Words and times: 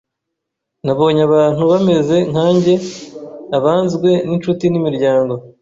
Nabonye 0.85 1.21
abantu 1.29 1.61
bameze 1.71 2.17
nkanjye, 2.31 2.73
abanzwe 3.57 4.09
n’incuti 4.27 4.65
n’imiryango, 4.69 5.33